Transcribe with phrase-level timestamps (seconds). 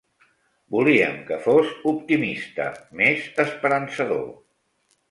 [0.75, 2.67] Volíem que fos optimista,
[3.03, 4.27] més esperançador.